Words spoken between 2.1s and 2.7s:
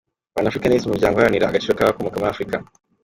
muri Afurika.